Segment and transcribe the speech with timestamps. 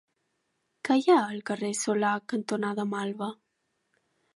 [0.89, 3.33] Què hi ha al carrer Solà cantonada Malva?